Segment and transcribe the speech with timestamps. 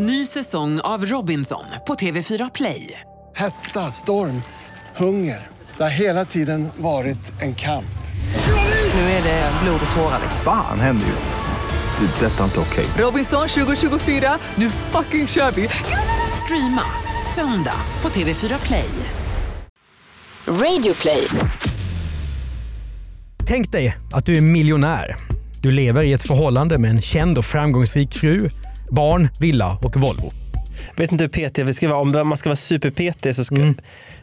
[0.00, 3.00] Ny säsong av Robinson på TV4 Play.
[3.36, 4.42] Hetta, storm,
[4.96, 5.46] hunger.
[5.76, 7.98] Det har hela tiden varit en kamp.
[8.94, 10.20] Nu är det blod och tårar.
[10.44, 12.06] Fan händer just nu.
[12.06, 12.26] Det.
[12.26, 12.86] är Detta är inte okej.
[12.98, 15.68] Robinson 2024, nu fucking kör vi!
[16.44, 16.82] Streama
[17.34, 18.90] söndag på TV4 Play.
[20.46, 21.28] Radio play.
[23.46, 25.16] Tänk dig att du är miljonär.
[25.62, 28.50] Du lever i ett förhållande med en känd och framgångsrik fru,
[28.90, 30.30] barn, villa och Volvo.
[30.96, 32.20] Vet inte hur PT vi ska vara.
[32.20, 33.74] Om man ska vara super-PT så ska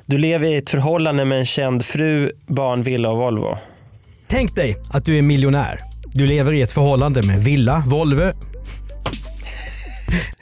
[0.05, 3.57] du lever i ett förhållande med en känd fru, barn, villa och Volvo.
[4.27, 5.79] Tänk dig att du är miljonär.
[6.13, 8.21] Du lever i ett förhållande med villa, Volvo...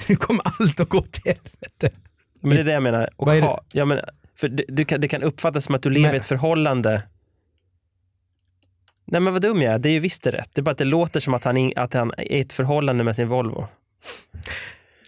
[0.07, 1.97] Nu kommer allt att gå till helvete.
[2.41, 3.09] Men det är det jag menar.
[3.15, 3.47] Och Vad är det?
[3.47, 3.99] ha, ja, men,
[4.39, 7.03] för det, du kan, det kan uppfattas som att du lever Men- i ett förhållande.
[9.05, 10.49] Nej men vad dum jag är, det är ju visst det rätt.
[10.53, 13.03] Det är bara att det låter som att han, att han är i ett förhållande
[13.03, 13.67] med sin Volvo.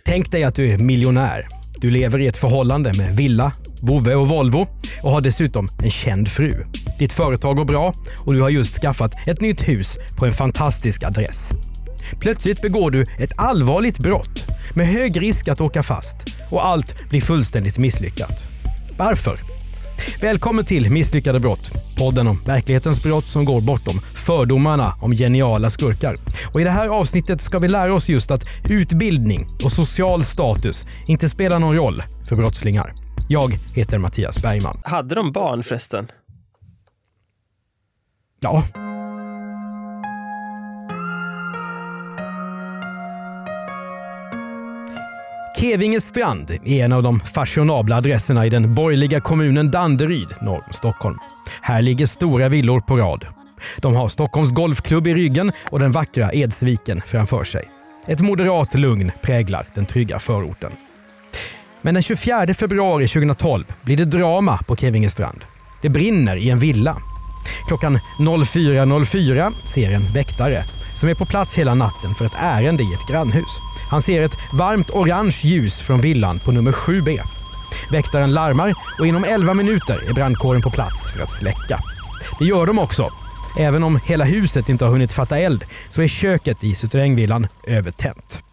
[0.06, 1.48] Tänk dig att du är miljonär.
[1.78, 4.68] Du lever i ett förhållande med villa, vovve och Volvo
[5.02, 6.66] och har dessutom en känd fru.
[7.00, 7.94] Ditt företag går bra
[8.26, 11.52] och du har just skaffat ett nytt hus på en fantastisk adress.
[12.20, 16.18] Plötsligt begår du ett allvarligt brott med hög risk att åka fast
[16.52, 18.48] och allt blir fullständigt misslyckat.
[18.98, 19.55] Varför?
[20.22, 26.18] Välkommen till Misslyckade brott, podden om verklighetens brott som går bortom fördomarna om geniala skurkar.
[26.54, 30.86] Och I det här avsnittet ska vi lära oss just att utbildning och social status
[31.08, 32.94] inte spelar någon roll för brottslingar.
[33.30, 34.82] Jag heter Mattias Bergman.
[34.84, 36.08] Hade de barn förresten?
[38.40, 38.64] Ja,
[45.58, 50.74] Kevinge strand är en av de fashionabla adresserna i den borgerliga kommunen Danderyd norr om
[50.74, 51.18] Stockholm.
[51.62, 53.26] Här ligger stora villor på rad.
[53.82, 57.64] De har Stockholms Golfklubb i ryggen och den vackra Edsviken framför sig.
[58.08, 60.72] Ett moderat lugn präglar den trygga förorten.
[61.82, 65.46] Men den 24 februari 2012 blir det drama på Kevinge strand.
[65.82, 66.98] Det brinner i en villa.
[67.68, 70.64] Klockan 04.04 ser en väktare
[70.96, 73.60] som är på plats hela natten för ett ärende i ett grannhus.
[73.96, 77.20] Han ser ett varmt orange ljus från villan på nummer 7B.
[77.92, 81.80] Väktaren larmar och inom 11 minuter är brandkåren på plats för att släcka.
[82.40, 83.10] Det gör de också.
[83.60, 88.44] Även om hela huset inte har hunnit fatta eld så är köket i suterrängvillan övertänt.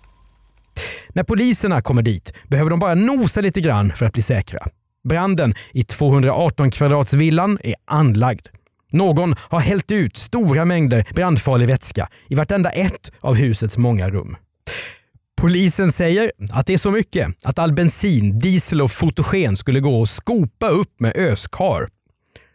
[1.08, 4.60] När poliserna kommer dit behöver de bara nosa lite grann för att bli säkra.
[5.08, 8.46] Branden i 218 kvadratsvillan är anlagd.
[8.92, 14.36] Någon har hällt ut stora mängder brandfarlig vätska i vartenda ett av husets många rum.
[15.42, 20.02] Polisen säger att det är så mycket att all bensin, diesel och fotogen skulle gå
[20.02, 21.88] att skopa upp med öskar.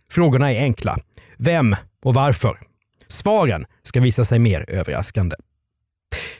[0.09, 0.97] Frågorna är enkla.
[1.37, 2.59] Vem och varför?
[3.07, 5.35] Svaren ska visa sig mer överraskande.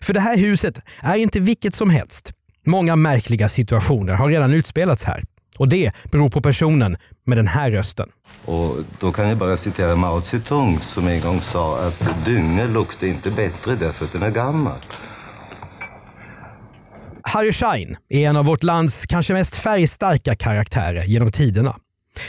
[0.02, 2.34] För det här huset är inte vilket som helst.
[2.66, 5.24] Många märkliga situationer har redan utspelats här.
[5.58, 8.10] Och det beror på personen med den här rösten.
[8.46, 13.08] Och då kan jag bara citera Mao Zedong som en gång sa att dynga luktar
[13.08, 14.80] inte bättre därför att den är gammal.
[17.28, 21.76] Harry Schein är en av vårt lands kanske mest färgstarka karaktärer genom tiderna.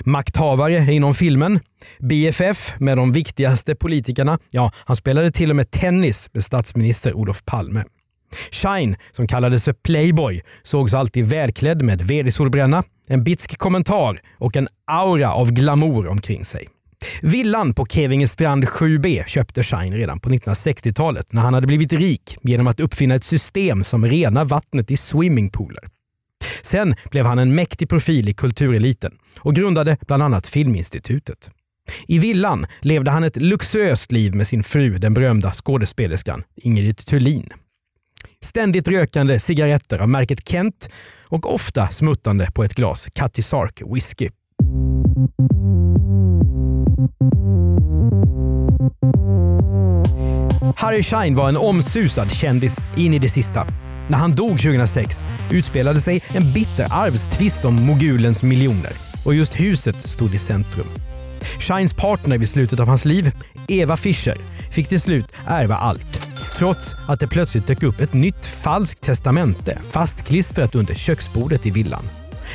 [0.04, 1.60] Makthavare inom filmen,
[1.98, 4.38] BFF med de viktigaste politikerna.
[4.50, 7.84] Ja, han spelade till och med tennis med statsminister Olof Palme.
[8.50, 14.68] Shine, som kallades för Playboy, sågs alltid välklädd med vd-solbränna, en bitsk kommentar och en
[14.86, 16.68] aura av glamour omkring sig.
[17.22, 22.66] Villan på Kevingestrand 7B köpte Schein redan på 1960-talet när han hade blivit rik genom
[22.66, 25.84] att uppfinna ett system som renar vattnet i swimmingpooler.
[26.62, 31.50] Sen blev han en mäktig profil i kultureliten och grundade bland annat Filminstitutet.
[32.06, 37.48] I villan levde han ett luxuöst liv med sin fru, den berömda skådespelerskan Ingrid Thulin.
[38.40, 40.90] Ständigt rökande cigaretter av märket Kent
[41.24, 44.28] och ofta smuttande på ett glas Cutty Sark whisky.
[50.76, 53.66] Harry Schein var en omsusad kändis in i det sista.
[54.08, 58.92] När han dog 2006 utspelade sig en bitter arvstvist om mogulens miljoner
[59.24, 60.86] och just huset stod i centrum.
[61.60, 63.32] Scheins partner vid slutet av hans liv,
[63.68, 64.36] Eva Fischer,
[64.70, 66.28] fick till slut ärva allt.
[66.56, 72.04] Trots att det plötsligt dök upp ett nytt falskt testamente fastklistrat under köksbordet i villan.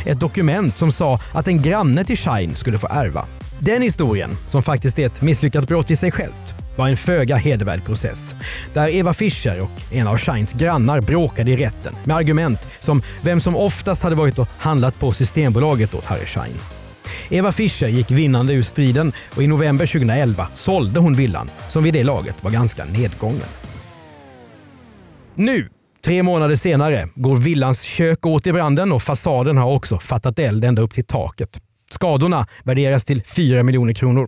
[0.05, 3.25] Ett dokument som sa att en granne till Schein skulle få ärva.
[3.65, 7.85] Den historien, som faktiskt är ett misslyckat brott i sig självt, var en föga hedervärd
[7.85, 8.35] process.
[8.73, 13.39] Där Eva Fischer och en av Scheins grannar bråkade i rätten med argument som vem
[13.39, 16.53] som oftast hade varit och handlat på Systembolaget åt Harry Schein.
[17.29, 21.93] Eva Fischer gick vinnande ur striden och i november 2011 sålde hon villan som vid
[21.93, 23.49] det laget var ganska nedgången.
[25.35, 25.69] Nu
[26.05, 30.65] Tre månader senare går villans kök åt i branden och fasaden har också fattat eld
[30.65, 31.59] ända upp till taket.
[31.93, 34.27] Skadorna värderas till 4 miljoner kronor.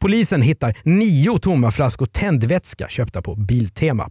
[0.00, 4.10] Polisen hittar nio tomma flaskor tändvätska köpta på Biltema.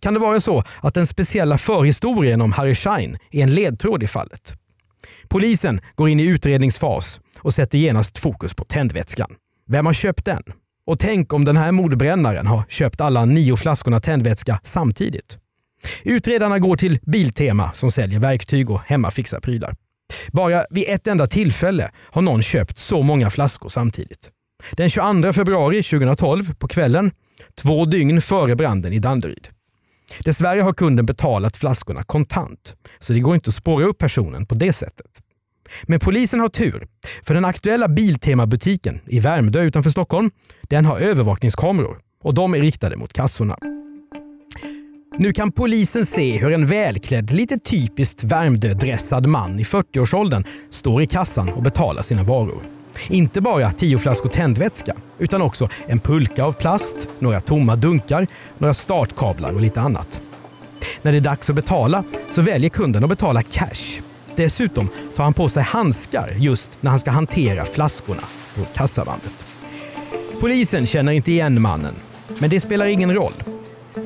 [0.00, 4.06] Kan det vara så att den speciella förhistorien om Harry Schein är en ledtråd i
[4.06, 4.54] fallet?
[5.28, 9.30] Polisen går in i utredningsfas och sätter genast fokus på tändvätskan.
[9.68, 10.42] Vem har köpt den?
[10.86, 15.38] Och tänk om den här mordbrännaren har köpt alla nio flaskorna tändvätska samtidigt.
[16.04, 19.74] Utredarna går till Biltema som säljer verktyg och hemmafixarprylar.
[20.32, 24.30] Bara vid ett enda tillfälle har någon köpt så många flaskor samtidigt.
[24.72, 27.10] Den 22 februari 2012 på kvällen,
[27.62, 29.48] två dygn före branden i Danderyd.
[30.24, 34.54] Dessvärre har kunden betalat flaskorna kontant, så det går inte att spåra upp personen på
[34.54, 35.06] det sättet.
[35.82, 36.86] Men polisen har tur,
[37.22, 40.30] för den aktuella Biltema-butiken i Värmdö utanför Stockholm,
[40.62, 43.58] den har övervakningskameror och de är riktade mot kassorna.
[45.18, 51.06] Nu kan polisen se hur en välklädd, lite typiskt Värmdö-dressad man i 40-årsåldern står i
[51.06, 52.62] kassan och betalar sina varor.
[53.08, 58.26] Inte bara tio flaskor tändvätska, utan också en pulka av plast, några tomma dunkar,
[58.58, 60.20] några startkablar och lite annat.
[61.02, 64.00] När det är dags att betala så väljer kunden att betala cash.
[64.36, 68.24] Dessutom tar han på sig handskar just när han ska hantera flaskorna
[68.54, 69.46] på kassabandet.
[70.40, 71.94] Polisen känner inte igen mannen,
[72.38, 73.55] men det spelar ingen roll.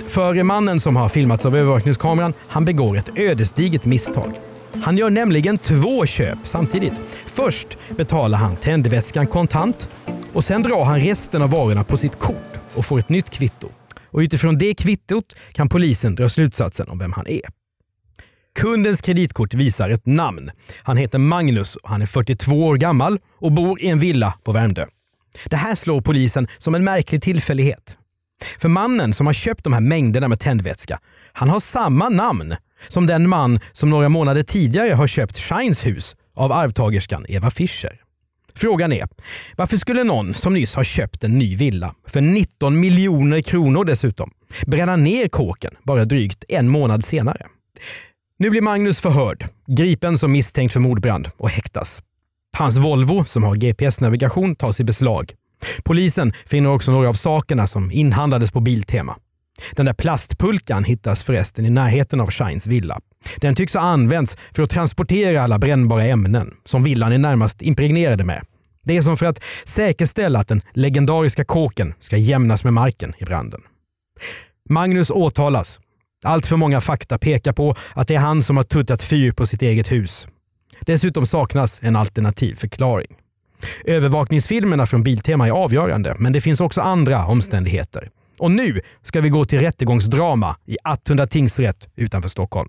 [0.08, 4.34] För mannen som har filmats av övervakningskameran, han begår ett ödesdigert misstag.
[4.82, 7.00] Han gör nämligen två köp samtidigt.
[7.26, 9.88] Först betalar han tändvätskan kontant
[10.32, 13.68] och sen drar han resten av varorna på sitt kort och får ett nytt kvitto.
[14.10, 17.42] Och utifrån det kvittot kan polisen dra slutsatsen om vem han är.
[18.58, 20.50] Kundens kreditkort visar ett namn.
[20.82, 24.52] Han heter Magnus och han är 42 år gammal och bor i en villa på
[24.52, 24.86] Värmdö.
[25.44, 27.96] Det här slår polisen som en märklig tillfällighet.
[28.58, 31.00] För mannen som har köpt de här mängderna med tändvätska,
[31.32, 32.56] han har samma namn
[32.88, 38.00] som den man som några månader tidigare har köpt Shines hus av arvtagerskan Eva Fischer.
[38.54, 39.08] Frågan är,
[39.56, 44.30] varför skulle någon som nyss har köpt en ny villa, för 19 miljoner kronor dessutom,
[44.66, 47.46] bränna ner kåken bara drygt en månad senare?
[48.38, 52.02] Nu blir Magnus förhörd, gripen som misstänkt för mordbrand och häktas.
[52.58, 55.32] Hans Volvo, som har GPS-navigation, tas i beslag.
[55.84, 59.16] Polisen finner också några av sakerna som inhandlades på Biltema.
[59.72, 63.00] Den där plastpulkan hittas förresten i närheten av Shines villa.
[63.36, 68.24] Den tycks ha använts för att transportera alla brännbara ämnen som villan är närmast impregnerade
[68.24, 68.44] med.
[68.84, 73.24] Det är som för att säkerställa att den legendariska kåken ska jämnas med marken i
[73.24, 73.60] branden.
[74.68, 75.80] Magnus åtalas.
[76.24, 79.46] Allt för många fakta pekar på att det är han som har tuttat fyr på
[79.46, 80.26] sitt eget hus.
[80.80, 83.16] Dessutom saknas en alternativ förklaring.
[83.84, 88.08] Övervakningsfilmerna från Biltema är avgörande, men det finns också andra omständigheter.
[88.38, 92.68] Och nu ska vi gå till rättegångsdrama i Attunda tingsrätt utanför Stockholm.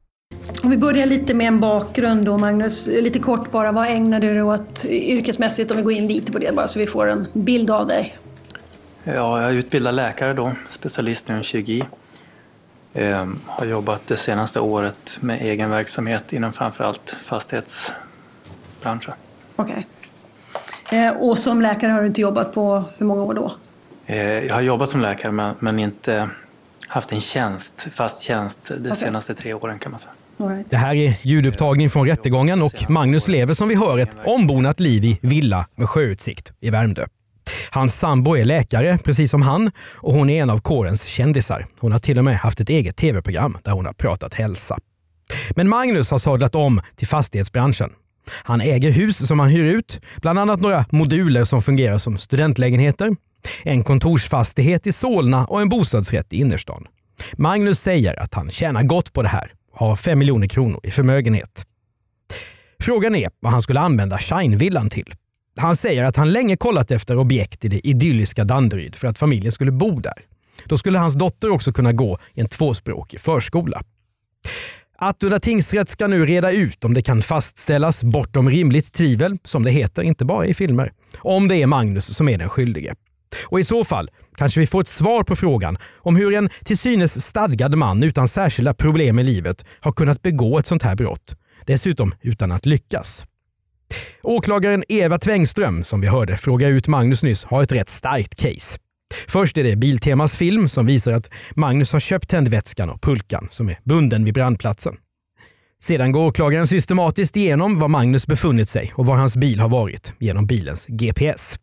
[0.63, 2.87] Om vi börjar lite med en bakgrund då, Magnus.
[2.87, 5.71] Lite kort bara, vad ägnar du dig åt yrkesmässigt?
[5.71, 8.17] Om vi går in lite på det bara så vi får en bild av dig.
[9.03, 11.83] Ja, jag är utbildad läkare då, specialist inom kirurgi.
[12.93, 19.13] Ehm, har jobbat det senaste året med egen verksamhet inom framförallt fastighetsbranschen.
[19.55, 19.87] Okej.
[20.91, 23.55] Eh, och som läkare har du inte jobbat på hur många år då?
[24.05, 26.29] Eh, jag har jobbat som läkare men, men inte
[26.87, 30.13] haft en tjänst, fast tjänst de senaste tre åren kan man säga.
[30.69, 35.05] Det här är ljudupptagning från rättegången och Magnus lever som vi hör ett ombonat liv
[35.05, 37.05] i villa med sjöutsikt i Värmdö.
[37.71, 41.67] Hans sambo är läkare, precis som han, och hon är en av kårens kändisar.
[41.79, 44.77] Hon har till och med haft ett eget tv-program där hon har pratat hälsa.
[45.55, 47.89] Men Magnus har sadlat om till fastighetsbranschen.
[48.43, 53.15] Han äger hus som han hyr ut, bland annat några moduler som fungerar som studentlägenheter,
[53.63, 56.87] en kontorsfastighet i Solna och en bostadsrätt i innerstan.
[57.33, 61.65] Magnus säger att han tjänar gott på det här har 5 miljoner kronor i förmögenhet.
[62.79, 65.13] Frågan är vad han skulle använda Shine-villan till.
[65.57, 69.51] Han säger att han länge kollat efter objekt i det idylliska Danderyd för att familjen
[69.51, 70.25] skulle bo där.
[70.65, 73.81] Då skulle hans dotter också kunna gå i en tvåspråkig förskola.
[74.97, 79.71] Attunda tingsrätt ska nu reda ut om det kan fastställas bortom rimligt tvivel, som det
[79.71, 82.95] heter, inte bara i filmer, om det är Magnus som är den skyldige.
[83.43, 86.77] Och i så fall kanske vi får ett svar på frågan om hur en till
[86.77, 91.35] synes stadgad man utan särskilda problem i livet har kunnat begå ett sånt här brott.
[91.65, 93.25] Dessutom utan att lyckas.
[94.23, 98.77] Åklagaren Eva Tvängström, som vi hörde fråga ut Magnus nyss, har ett rätt starkt case.
[99.27, 103.69] Först är det Biltemas film som visar att Magnus har köpt tändvätskan och pulkan som
[103.69, 104.95] är bunden vid brandplatsen.
[105.83, 110.13] Sedan går åklagaren systematiskt igenom var Magnus befunnit sig och var hans bil har varit
[110.19, 111.59] genom bilens GPS.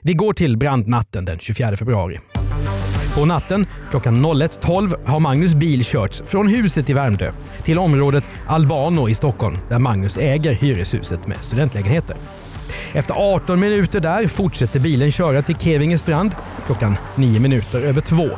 [0.00, 2.18] Vi går till brandnatten den 24 februari.
[3.14, 7.32] På natten klockan 01.12 har Magnus bil körts från huset i Värmdö
[7.62, 12.16] till området Albano i Stockholm där Magnus äger hyreshuset med studentlägenheter.
[12.92, 16.34] Efter 18 minuter där fortsätter bilen köra till Kevinge strand
[16.66, 18.28] klockan 9 minuter över 2.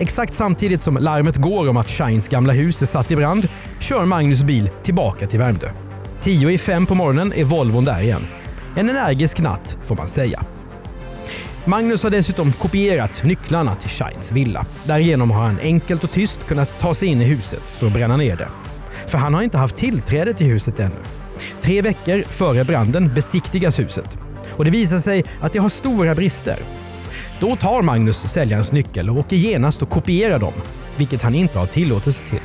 [0.00, 3.48] Exakt samtidigt som larmet går om att Shines gamla hus är satt i brand
[3.80, 5.66] kör Magnus bil tillbaka till Värmdö.
[6.20, 8.26] 10 i fem på morgonen är Volvon där igen.
[8.76, 10.44] En energisk natt får man säga.
[11.68, 14.66] Magnus har dessutom kopierat nycklarna till Shines villa.
[14.84, 18.16] Därigenom har han enkelt och tyst kunnat ta sig in i huset för att bränna
[18.16, 18.48] ner det.
[19.06, 20.96] För han har inte haft tillträde till huset ännu.
[21.60, 24.18] Tre veckor före branden besiktigas huset
[24.56, 26.58] och det visar sig att det har stora brister.
[27.40, 30.54] Då tar Magnus säljarens nyckel och åker genast och kopierar dem,
[30.96, 32.42] vilket han inte har tillåtelse till.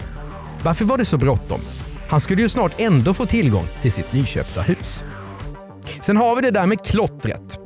[0.63, 1.61] Varför var det så bråttom?
[2.09, 5.03] Han skulle ju snart ändå få tillgång till sitt nyköpta hus.
[6.01, 7.59] Sen har vi det där med klottret.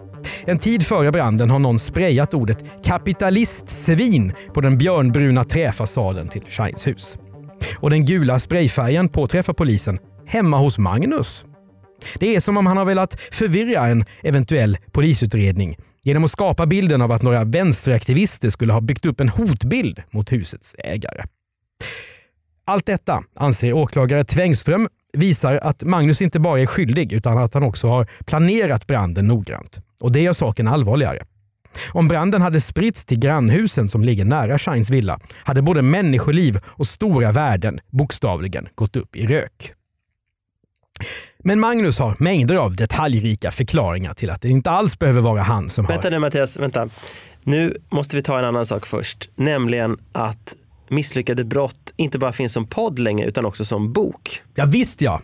[0.49, 6.87] En tid före branden har någon sprayat ordet kapitalistsvin på den björnbruna träfasaden till Scheins
[6.87, 7.17] hus.
[7.77, 11.45] Och den gula sprayfärgen påträffar polisen hemma hos Magnus.
[12.19, 17.01] Det är som om han har velat förvirra en eventuell polisutredning genom att skapa bilden
[17.01, 21.23] av att några vänsteraktivister skulle ha byggt upp en hotbild mot husets ägare.
[22.65, 24.87] Allt detta anser åklagare Tvängström
[25.17, 29.79] visar att Magnus inte bara är skyldig utan att han också har planerat branden noggrant.
[30.00, 31.19] Och det gör saken allvarligare.
[31.91, 36.88] Om branden hade spritts till grannhusen som ligger nära Shines villa hade både människoliv och
[36.88, 39.74] stora värden bokstavligen gått upp i rök.
[41.43, 45.69] Men Magnus har mängder av detaljrika förklaringar till att det inte alls behöver vara han
[45.69, 46.12] som Vänta har...
[46.12, 46.89] nu Mattias, vänta.
[47.43, 49.29] Nu måste vi ta en annan sak först.
[49.36, 50.55] Nämligen att
[50.89, 54.41] Misslyckade brott inte bara finns som podd längre utan också som bok.
[54.56, 55.22] Ja visst ja.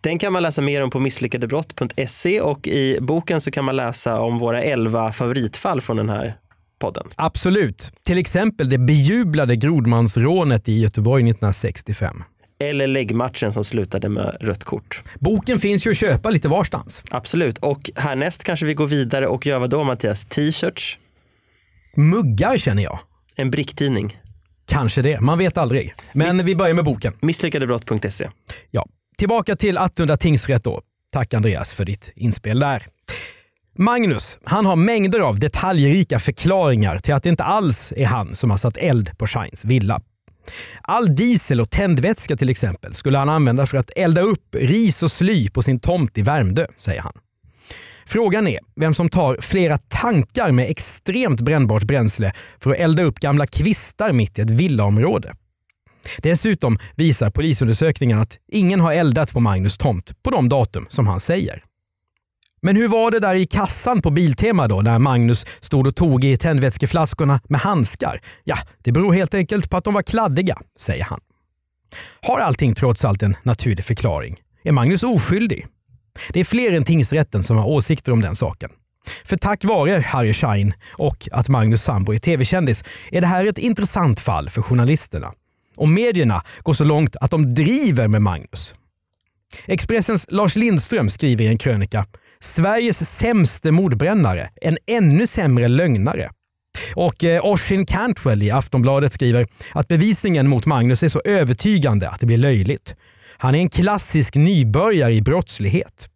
[0.00, 4.20] Den kan man läsa mer om på misslyckadebrott.se och i boken så kan man läsa
[4.20, 6.34] om våra elva favoritfall från den här
[6.78, 7.06] podden.
[7.16, 7.92] Absolut.
[8.02, 12.22] Till exempel det bejublade grodmansrånet i Göteborg 1965.
[12.62, 15.02] Eller läggmatchen som slutade med rött kort.
[15.20, 17.02] Boken finns ju att köpa lite varstans.
[17.10, 17.58] Absolut.
[17.58, 20.24] Och härnäst kanske vi går vidare och gör vad då Mattias?
[20.24, 20.98] T-shirts?
[21.94, 22.98] Muggar känner jag.
[23.36, 24.18] En bricktidning?
[24.70, 25.20] Kanske det.
[25.20, 25.94] Man vet aldrig.
[26.12, 27.12] Men Miss vi börjar med boken.
[27.22, 28.30] Misslyckadebrott.se.
[28.70, 28.86] Ja.
[29.18, 30.82] Tillbaka till Attunda tingsrätt då.
[31.12, 32.86] Tack Andreas för ditt inspel där.
[33.78, 38.50] Magnus, han har mängder av detaljrika förklaringar till att det inte alls är han som
[38.50, 40.00] har satt eld på Shines villa.
[40.82, 45.12] All diesel och tändvätska till exempel skulle han använda för att elda upp ris och
[45.12, 47.12] sly på sin tomt i Värmdö, säger han.
[48.06, 53.20] Frågan är vem som tar flera tankar med extremt brännbart bränsle för att elda upp
[53.20, 55.34] gamla kvistar mitt i ett villaområde.
[56.18, 61.20] Dessutom visar polisundersökningen att ingen har eldat på Magnus tomt på de datum som han
[61.20, 61.64] säger.
[62.62, 66.24] Men hur var det där i kassan på Biltema då när Magnus stod och tog
[66.24, 68.20] i tändvätskeflaskorna med handskar?
[68.44, 71.20] Ja, det beror helt enkelt på att de var kladdiga, säger han.
[72.22, 74.36] Har allting trots allt en naturlig förklaring?
[74.62, 75.66] Är Magnus oskyldig?
[76.32, 78.70] Det är fler än tingsrätten som har åsikter om den saken.
[79.24, 83.58] För tack vare Harry Schein och att Magnus sambo är tv-kändis är det här ett
[83.58, 85.32] intressant fall för journalisterna.
[85.76, 88.74] Och medierna går så långt att de driver med Magnus.
[89.66, 92.06] Expressens Lars Lindström skriver i en krönika
[92.40, 96.30] Sveriges sämste mordbrännare, en ännu sämre lögnare.
[96.94, 102.20] Och eh, Oshin Cantwell i Aftonbladet skriver att bevisningen mot Magnus är så övertygande att
[102.20, 102.96] det blir löjligt.
[103.42, 106.08] Han är en klassisk nybörjare i brottslighet.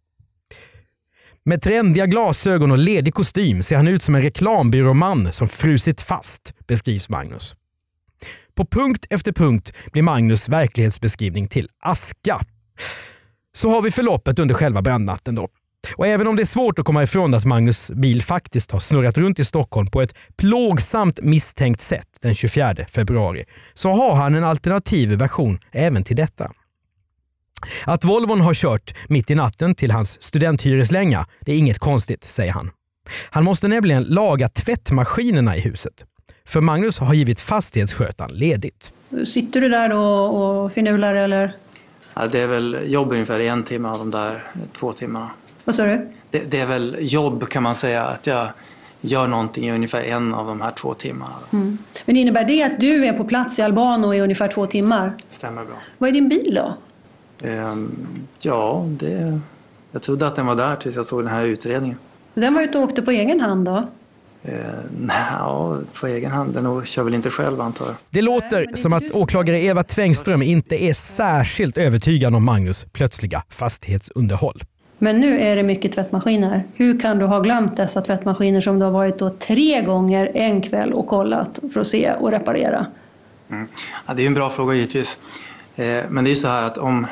[1.45, 6.53] Med trendiga glasögon och ledig kostym ser han ut som en reklambyråman som frusit fast,
[6.67, 7.55] beskrivs Magnus.
[8.55, 12.41] På punkt efter punkt blir Magnus verklighetsbeskrivning till aska.
[13.55, 15.47] Så har vi förloppet under själva brandnatten då.
[15.95, 19.17] Och även om det är svårt att komma ifrån att Magnus bil faktiskt har snurrat
[19.17, 24.43] runt i Stockholm på ett plågsamt misstänkt sätt den 24 februari, så har han en
[24.43, 26.51] alternativ version även till detta.
[27.85, 32.51] Att Volvon har kört mitt i natten till hans studenthyreslänga, det är inget konstigt, säger
[32.51, 32.71] han.
[33.29, 36.05] Han måste nämligen laga tvättmaskinerna i huset.
[36.47, 38.93] För Magnus har givit fastighetsskötaren ledigt.
[39.25, 41.55] Sitter du där och, och finular eller?
[42.13, 44.43] Ja, det är väl jobb ungefär en timme av de där
[44.73, 45.29] två timmarna.
[45.63, 46.11] Vad sa du?
[46.39, 48.49] det, det är väl jobb kan man säga, att jag
[49.01, 51.35] gör någonting i ungefär en av de här två timmarna.
[51.53, 51.77] Mm.
[52.05, 55.13] Men innebär det att du är på plats i Albano i ungefär två timmar?
[55.29, 55.75] Stämmer bra.
[55.97, 56.77] Vad är din bil då?
[57.43, 57.91] Ehm,
[58.39, 59.39] ja, det,
[59.91, 61.97] jag trodde att den var där tills jag såg den här utredningen.
[62.33, 63.83] Den var ute och åkte på egen hand då?
[64.43, 66.53] Ehm, ja, på egen hand.
[66.53, 67.95] Den kör väl inte själv antar jag.
[68.09, 74.63] Det låter som att åklagare Eva Tvängström inte är särskilt övertygad om Magnus plötsliga fastighetsunderhåll.
[74.97, 76.63] Men nu är det mycket tvättmaskiner.
[76.73, 80.61] Hur kan du ha glömt dessa tvättmaskiner som du har varit då tre gånger en
[80.61, 82.85] kväll och kollat för att se och reparera?
[83.49, 83.67] Mm.
[84.07, 85.17] Ja, det är en bra fråga givetvis.
[85.75, 87.03] Eh, men det är ju så här att om...
[87.03, 87.09] Eh,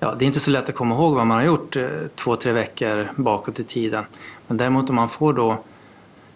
[0.00, 2.36] ja, det är inte så lätt att komma ihåg vad man har gjort eh, två,
[2.36, 4.04] tre veckor bakåt i tiden.
[4.46, 5.62] Men däremot om man får då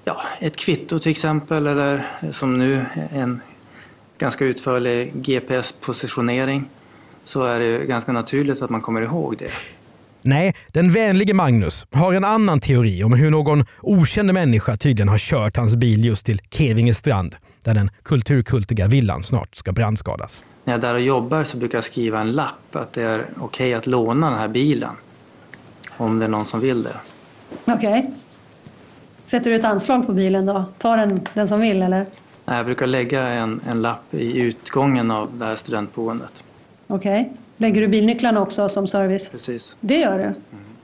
[0.05, 3.41] ja, ett kvitto till exempel eller som nu en
[4.19, 6.64] ganska utförlig GPS-positionering
[7.25, 9.50] så är det ganska naturligt att man kommer ihåg det.
[10.23, 15.19] Nej, den vänlige Magnus har en annan teori om hur någon okänd människa tydligen har
[15.19, 20.43] kört hans bil just till Kevinge strand där den kulturkultiga villan snart ska brandskadas.
[20.64, 23.18] När jag är där och jobbar så brukar jag skriva en lapp att det är
[23.18, 24.92] okej okay att låna den här bilen.
[25.97, 26.97] Om det är någon som vill det.
[27.64, 27.75] Okej.
[27.75, 28.02] Okay.
[29.25, 30.64] Sätter du ett anslag på bilen då?
[30.78, 32.06] Tar den, den som vill eller?
[32.44, 36.44] Nej, jag brukar lägga en, en lapp i utgången av det här studentboendet.
[36.87, 37.21] Okej.
[37.21, 37.33] Okay.
[37.56, 39.28] Lägger du bilnycklarna också som service?
[39.28, 39.76] Precis.
[39.80, 40.35] Det gör du?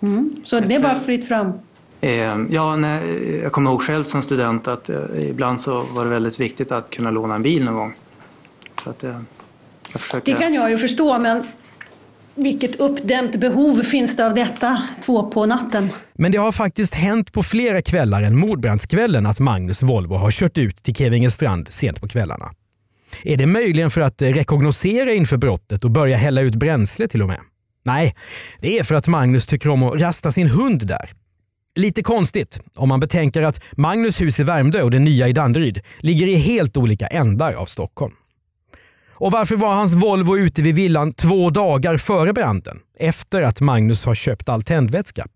[0.07, 0.37] Mm.
[0.45, 1.53] Så det är bara fritt fram?
[2.01, 6.11] Eh, ja, nej, jag kommer ihåg själv som student att eh, ibland så var det
[6.11, 7.95] väldigt viktigt att kunna låna en bil någon gång.
[8.85, 9.21] Så att, eh,
[9.99, 10.33] försöker...
[10.33, 11.47] Det kan jag ju förstå, men
[12.35, 15.91] vilket uppdämt behov finns det av detta två på natten?
[16.15, 20.59] Men det har faktiskt hänt på flera kvällar än mordbrandskvällen att Magnus Volvo har kört
[20.59, 22.51] ut till Kevinge strand sent på kvällarna.
[23.23, 27.29] Är det möjligen för att rekognosera inför brottet och börja hälla ut bränsle till och
[27.29, 27.41] med?
[27.85, 28.17] Nej,
[28.61, 31.11] det är för att Magnus tycker om att rasta sin hund där.
[31.75, 35.81] Lite konstigt om man betänker att Magnus hus i Värmdö och det nya i Danderyd
[35.99, 38.15] ligger i helt olika ändar av Stockholm.
[39.21, 42.79] Och varför var hans Volvo ute vid villan två dagar före branden?
[42.99, 45.27] Efter att Magnus har köpt all tändvätska.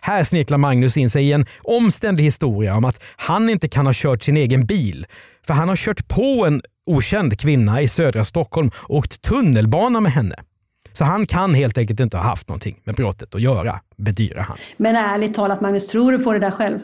[0.00, 3.92] Här snirklar Magnus in sig i en omständig historia om att han inte kan ha
[3.96, 5.06] kört sin egen bil.
[5.46, 10.12] För han har kört på en okänd kvinna i södra Stockholm och åkt tunnelbana med
[10.12, 10.36] henne.
[10.92, 14.56] Så han kan helt enkelt inte ha haft någonting med brottet att göra, bedyrar han.
[14.76, 16.78] Men ärligt talat Magnus, tror du på det där själv?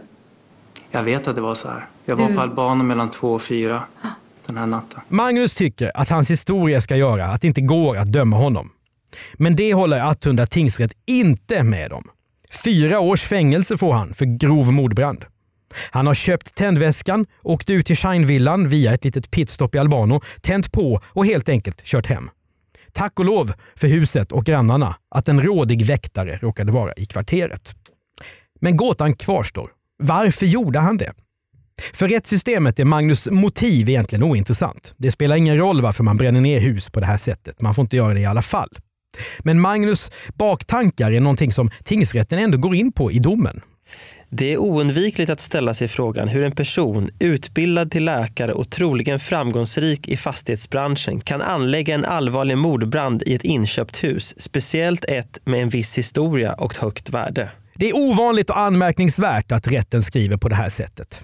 [0.90, 1.86] Jag vet att det var så här.
[2.04, 2.34] Jag var du...
[2.34, 3.82] på Albanien mellan två och fyra
[4.46, 5.00] den här natten.
[5.08, 8.70] Magnus tycker att hans historia ska göra att det inte går att döma honom.
[9.34, 12.04] Men det håller Attunda tingsrätt inte med om.
[12.64, 15.24] Fyra års fängelse får han för grov mordbrand.
[15.90, 20.72] Han har köpt tändväskan, åkt ut till Shinevillan via ett litet pitstop i Albano, tänt
[20.72, 22.30] på och helt enkelt kört hem.
[22.92, 27.74] Tack och lov för huset och grannarna att en rådig väktare råkade vara i kvarteret.
[28.60, 29.70] Men gåtan kvarstår.
[29.98, 31.12] Varför gjorde han det?
[31.92, 34.94] För rättssystemet är Magnus motiv egentligen ointressant.
[34.96, 37.60] Det spelar ingen roll varför man bränner ner hus på det här sättet.
[37.60, 38.68] Man får inte göra det i alla fall.
[39.38, 43.60] Men Magnus baktankar är någonting som tingsrätten ändå går in på i domen.
[44.30, 49.20] Det är oundvikligt att ställa sig frågan hur en person utbildad till läkare och troligen
[49.20, 55.62] framgångsrik i fastighetsbranschen kan anlägga en allvarlig mordbrand i ett inköpt hus, speciellt ett med
[55.62, 57.50] en viss historia och högt värde.
[57.74, 61.20] Det är ovanligt och anmärkningsvärt att rätten skriver på det här sättet.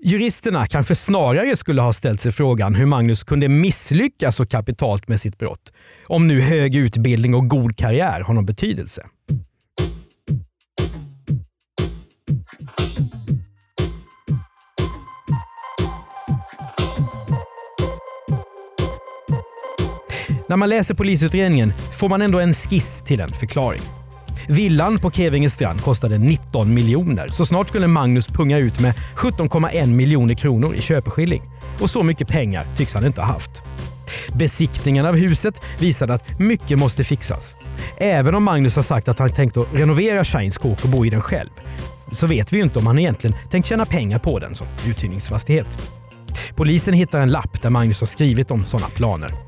[0.00, 5.20] Juristerna kanske snarare skulle ha ställt sig frågan hur Magnus kunde misslyckas så kapitalt med
[5.20, 5.72] sitt brott.
[6.06, 9.06] Om nu hög utbildning och god karriär har någon betydelse.
[20.48, 23.82] När man läser polisutredningen får man ändå en skiss till en förklaring.
[24.48, 29.86] Villan på Kevinge strand kostade 19 miljoner, så snart skulle Magnus punga ut med 17,1
[29.86, 31.42] miljoner kronor i köpeskilling.
[31.80, 33.62] Och så mycket pengar tycks han inte ha haft.
[34.32, 37.54] Besiktningen av huset visade att mycket måste fixas.
[37.96, 41.10] Även om Magnus har sagt att han tänkt att renovera Shines kåk och bo i
[41.10, 41.50] den själv,
[42.12, 45.78] så vet vi ju inte om han egentligen tänkt tjäna pengar på den som uthyrningsfastighet.
[46.54, 49.45] Polisen hittar en lapp där Magnus har skrivit om sådana planer.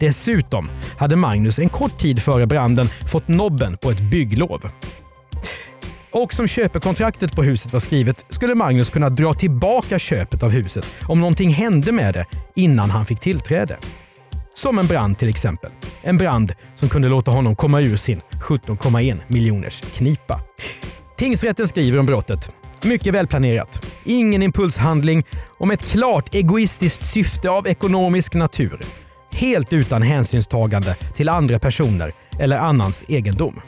[0.00, 4.70] Dessutom hade Magnus en kort tid före branden fått nobben på ett bygglov.
[6.12, 10.86] Och som köpekontraktet på huset var skrivet skulle Magnus kunna dra tillbaka köpet av huset
[11.08, 13.78] om någonting hände med det innan han fick tillträde.
[14.54, 15.70] Som en brand till exempel.
[16.02, 20.40] En brand som kunde låta honom komma ur sin 17,1 miljoners knipa.
[21.16, 22.52] Tingsrätten skriver om brottet.
[22.82, 23.86] Mycket välplanerat.
[24.04, 25.24] Ingen impulshandling
[25.58, 28.80] och med ett klart egoistiskt syfte av ekonomisk natur
[29.32, 33.60] helt utan hänsynstagande till andra personer eller annans egendom.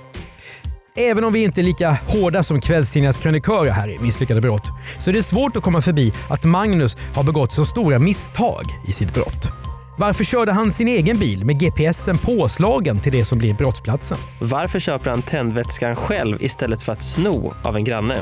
[0.96, 4.66] Även om vi inte är lika hårda som kvällstidningarnas krönikörer här i Misslyckade brott,
[4.98, 8.92] så är det svårt att komma förbi att Magnus har begått så stora misstag i
[8.92, 9.52] sitt brott.
[9.98, 14.18] Varför körde han sin egen bil med GPSen påslagen till det som blir brottsplatsen?
[14.40, 18.16] Varför köper han tändvätskan själv istället för att sno av en granne?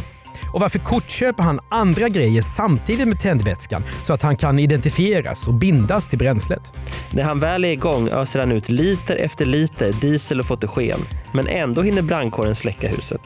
[0.52, 5.54] Och varför kortköper han andra grejer samtidigt med tändvätskan så att han kan identifieras och
[5.54, 6.72] bindas till bränslet?
[7.10, 11.00] När han väl är igång öser han ut liter efter liter diesel och fotogen.
[11.34, 13.22] Men ändå hinner brandkåren släcka huset.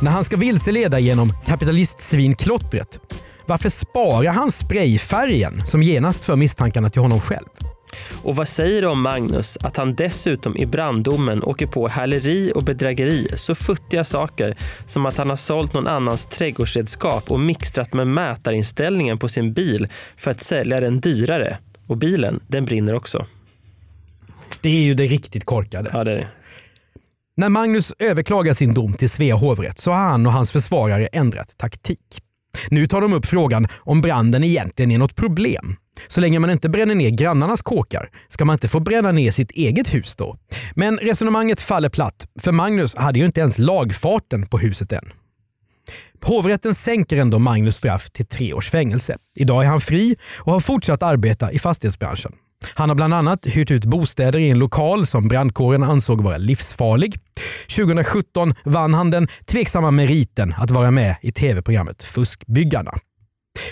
[0.00, 2.98] När han ska vilseleda genom kapitalistsvinklottret,
[3.46, 7.48] varför sparar han sprayfärgen som genast för misstankarna till honom själv?
[8.22, 12.62] Och vad säger det om Magnus att han dessutom i branddomen åker på häleri och
[12.62, 18.06] bedrägeri så futtiga saker som att han har sålt någon annans trädgårdsredskap och mixtrat med
[18.06, 21.58] mätarinställningen på sin bil för att sälja den dyrare.
[21.86, 23.26] Och bilen, den brinner också.
[24.60, 25.90] Det är ju det riktigt korkade.
[25.92, 26.28] Ja, det är det.
[27.36, 31.58] När Magnus överklagar sin dom till Svea hovrätt så har han och hans försvarare ändrat
[31.58, 32.22] taktik.
[32.70, 35.76] Nu tar de upp frågan om branden egentligen är något problem.
[36.08, 39.50] Så länge man inte bränner ner grannarnas kåkar ska man inte få bränna ner sitt
[39.50, 40.36] eget hus då.
[40.74, 45.12] Men resonemanget faller platt, för Magnus hade ju inte ens lagfarten på huset än.
[46.22, 49.16] Hovrätten sänker ändå Magnus straff till tre års fängelse.
[49.38, 52.32] Idag är han fri och har fortsatt arbeta i fastighetsbranschen.
[52.74, 57.16] Han har bland annat hyrt ut bostäder i en lokal som brandkåren ansåg vara livsfarlig.
[57.76, 62.92] 2017 vann han den tveksamma meriten att vara med i tv-programmet Fuskbyggarna.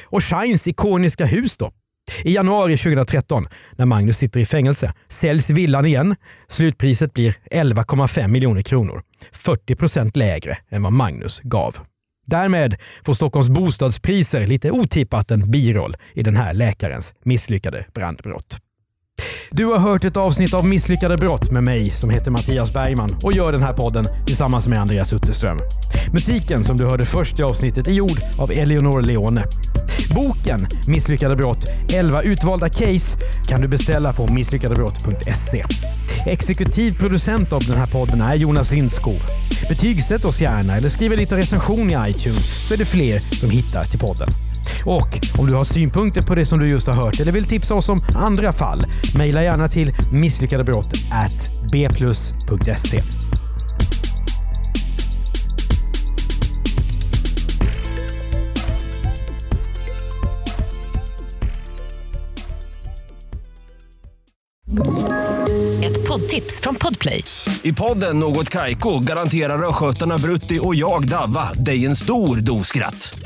[0.05, 1.73] Och Shines ikoniska hus då?
[2.23, 6.17] I januari 2013, när Magnus sitter i fängelse, säljs villan igen.
[6.49, 9.03] Slutpriset blir 11,5 miljoner kronor.
[9.33, 11.77] 40 procent lägre än vad Magnus gav.
[12.27, 18.59] Därmed får Stockholms bostadspriser lite otippat en biroll i den här läkarens misslyckade brandbrott.
[19.51, 23.33] Du har hört ett avsnitt av Misslyckade brott med mig som heter Mattias Bergman och
[23.33, 25.59] gör den här podden tillsammans med Andreas Utterström.
[26.13, 29.45] Musiken som du hörde först i avsnittet är gjord av Eleonor Leone.
[30.15, 35.65] Boken Misslyckade brott 11 utvalda case kan du beställa på misslyckadebrott.se.
[36.27, 39.21] Exekutiv producent av den här podden är Jonas Lindskog.
[39.69, 43.51] Betygsätt oss gärna eller skriv en liten recension i iTunes så är det fler som
[43.51, 44.29] hittar till podden.
[44.85, 47.75] Och om du har synpunkter på det som du just har hört eller vill tipsa
[47.75, 48.87] oss om andra fall,
[49.19, 50.97] mejla gärna till misslyckadebrott
[51.67, 53.03] bplus.se.
[65.85, 67.25] Ett poddtips från Podplay.
[67.63, 73.26] I podden Något Kaiko garanterar östgötarna Brutti och jag, Davva, dig en stor dos skratt.